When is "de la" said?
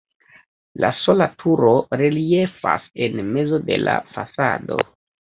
3.67-3.99